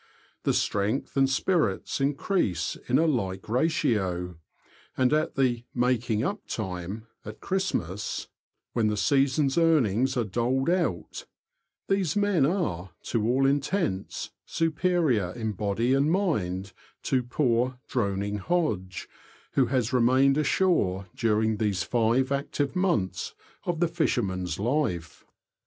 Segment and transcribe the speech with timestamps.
[0.45, 4.39] The strength and spirits increase in a like ratio,
[4.97, 8.27] and at the" making up" time, at Christmas,
[8.73, 11.27] when the season's earnings are doled out,
[11.87, 16.73] these men are, to all intents, superior in body and mind
[17.03, 19.07] to poor, droning Hodge,
[19.51, 25.23] who has remained ashore during these five active months of the fisherman's life.